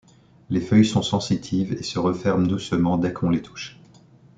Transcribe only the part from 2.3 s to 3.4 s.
doucement dès qu'on